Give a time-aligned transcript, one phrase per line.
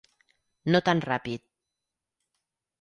[0.75, 1.45] No tan ràpid.